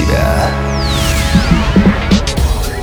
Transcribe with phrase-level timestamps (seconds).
[0.00, 0.50] себя».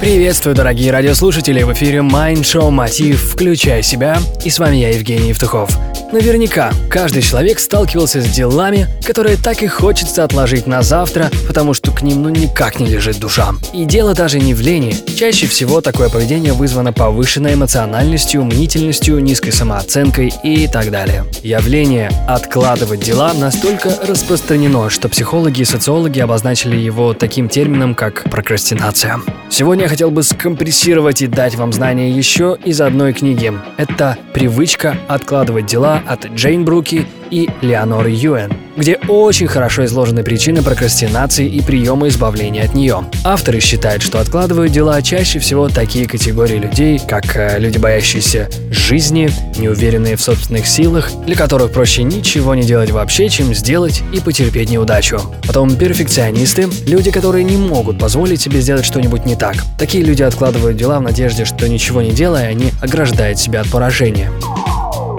[0.00, 1.62] Приветствую, дорогие радиослушатели!
[1.62, 5.70] В эфире Mind Show Мотив «Включай себя» и с вами я, Евгений Евтухов.
[6.16, 11.92] Наверняка каждый человек сталкивался с делами, которые так и хочется отложить на завтра, потому что
[11.92, 13.50] к ним ну никак не лежит душа.
[13.74, 14.96] И дело даже не в лени.
[15.14, 21.26] Чаще всего такое поведение вызвано повышенной эмоциональностью, мнительностью, низкой самооценкой и так далее.
[21.42, 29.20] Явление «откладывать дела» настолько распространено, что психологи и социологи обозначили его таким термином, как прокрастинация.
[29.50, 33.52] Сегодня я хотел бы скомпрессировать и дать вам знания еще из одной книги.
[33.76, 40.62] Это «Привычка откладывать дела» от Джейн Бруки и Леоноры Юэн, где очень хорошо изложены причины
[40.62, 43.04] прокрастинации и приемы избавления от нее.
[43.24, 49.30] Авторы считают, что откладывают дела чаще всего такие категории людей, как э, люди, боящиеся жизни,
[49.58, 54.70] неуверенные в собственных силах, для которых проще ничего не делать вообще, чем сделать и потерпеть
[54.70, 55.20] неудачу.
[55.46, 59.56] Потом перфекционисты, люди, которые не могут позволить себе сделать что-нибудь не так.
[59.78, 64.30] Такие люди откладывают дела в надежде, что ничего не делая, они ограждают себя от поражения.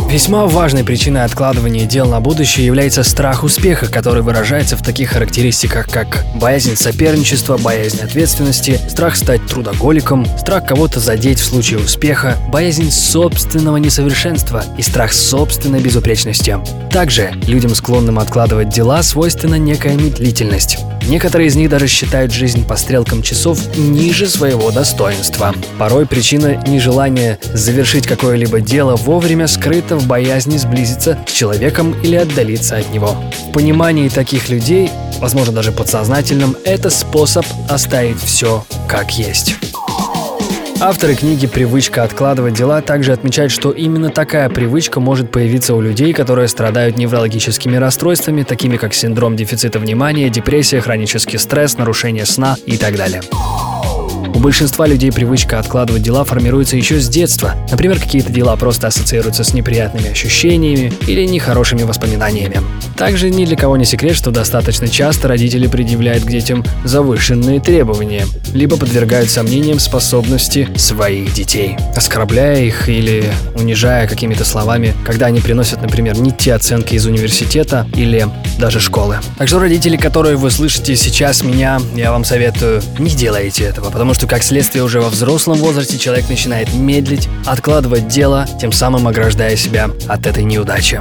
[0.10, 5.90] Весьма важной причиной откладывания дел на будущее является страх успеха, который выражается в таких характеристиках,
[5.92, 12.90] как боязнь соперничества, боязнь ответственности, страх стать трудоголиком, страх кого-то задеть в случае успеха, боязнь
[12.90, 16.58] собственного несовершенства и страх собственной безупречности.
[16.90, 20.78] Также людям, склонным откладывать дела, свойственна некая медлительность.
[21.08, 25.56] Некоторые из них даже считают жизнь по стрелкам часов ниже своего достоинства.
[25.80, 32.76] Порой причина нежелания завершить какое-либо дело вовремя скрыта в боязни сблизиться с человеком или отдалиться
[32.78, 33.16] от него.
[33.48, 39.56] В понимании таких людей, возможно даже подсознательном, это способ оставить все как есть.
[40.80, 46.14] Авторы книги «Привычка откладывать дела» также отмечают, что именно такая привычка может появиться у людей,
[46.14, 52.78] которые страдают неврологическими расстройствами, такими как синдром дефицита внимания, депрессия, хронический стресс, нарушение сна и
[52.78, 53.22] так далее.
[54.48, 57.54] Большинства людей привычка откладывать дела формируется еще с детства.
[57.70, 62.62] Например, какие-то дела просто ассоциируются с неприятными ощущениями или нехорошими воспоминаниями.
[62.96, 68.26] Также ни для кого не секрет, что достаточно часто родители предъявляют к детям завышенные требования,
[68.54, 73.26] либо подвергают сомнениям способности своих детей, оскорбляя их или
[73.56, 78.26] унижая какими-то словами, когда они приносят, например, не те оценки из университета или
[78.58, 79.18] даже школы.
[79.38, 84.14] Так что родители, которые вы слышите сейчас меня, я вам советую, не делайте этого, потому
[84.14, 89.56] что как следствие уже во взрослом возрасте человек начинает медлить, откладывать дело, тем самым ограждая
[89.56, 91.00] себя от этой неудачи.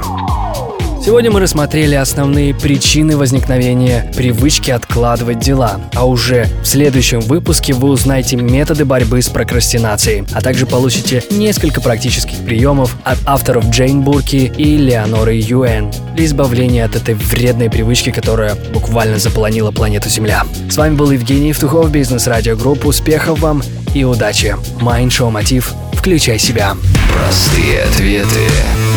[1.07, 7.87] Сегодня мы рассмотрели основные причины возникновения привычки откладывать дела, а уже в следующем выпуске вы
[7.87, 14.51] узнаете методы борьбы с прокрастинацией, а также получите несколько практических приемов от авторов Джейн Бурки
[14.57, 20.43] и Леоноры Юэн для избавления от этой вредной привычки, которая буквально заполонила планету Земля.
[20.69, 22.85] С вами был Евгений Евтухов, бизнес-радио Групп.
[22.85, 23.63] Успехов вам
[23.95, 24.57] и удачи.
[24.81, 25.73] Майнд Шоу Мотив.
[25.93, 26.75] Включай себя.
[27.13, 28.41] Простые ответы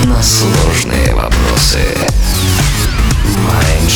[0.04, 1.96] на сложные вопросы.
[3.36, 3.88] Mind